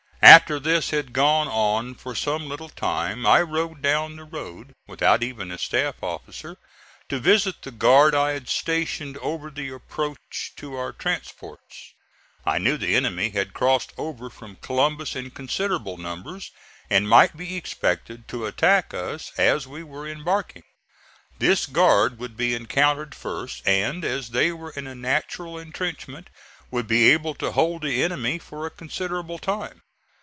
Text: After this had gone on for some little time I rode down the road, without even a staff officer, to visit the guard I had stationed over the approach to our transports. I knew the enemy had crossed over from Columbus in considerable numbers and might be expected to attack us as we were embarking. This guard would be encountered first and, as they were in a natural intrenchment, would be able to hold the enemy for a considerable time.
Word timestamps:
After 0.23 0.59
this 0.59 0.91
had 0.91 1.13
gone 1.13 1.47
on 1.47 1.95
for 1.95 2.13
some 2.13 2.47
little 2.47 2.69
time 2.69 3.25
I 3.25 3.41
rode 3.41 3.81
down 3.81 4.15
the 4.17 4.23
road, 4.23 4.71
without 4.85 5.23
even 5.23 5.49
a 5.51 5.57
staff 5.57 5.95
officer, 6.03 6.57
to 7.09 7.17
visit 7.19 7.63
the 7.63 7.71
guard 7.71 8.13
I 8.13 8.33
had 8.33 8.47
stationed 8.47 9.17
over 9.17 9.49
the 9.49 9.69
approach 9.73 10.53
to 10.57 10.75
our 10.75 10.91
transports. 10.93 11.93
I 12.45 12.59
knew 12.59 12.77
the 12.77 12.95
enemy 12.95 13.29
had 13.31 13.55
crossed 13.55 13.93
over 13.97 14.29
from 14.29 14.57
Columbus 14.57 15.15
in 15.15 15.31
considerable 15.31 15.97
numbers 15.97 16.51
and 16.87 17.09
might 17.09 17.35
be 17.35 17.55
expected 17.57 18.27
to 18.27 18.45
attack 18.45 18.93
us 18.93 19.31
as 19.39 19.67
we 19.67 19.81
were 19.81 20.07
embarking. 20.07 20.63
This 21.39 21.65
guard 21.65 22.19
would 22.19 22.37
be 22.37 22.53
encountered 22.53 23.15
first 23.15 23.67
and, 23.67 24.05
as 24.05 24.29
they 24.29 24.51
were 24.51 24.69
in 24.75 24.85
a 24.85 24.95
natural 24.95 25.57
intrenchment, 25.57 26.29
would 26.69 26.85
be 26.87 27.09
able 27.09 27.33
to 27.35 27.53
hold 27.53 27.81
the 27.81 28.03
enemy 28.03 28.37
for 28.37 28.67
a 28.67 28.71
considerable 28.71 29.39
time. 29.39 29.81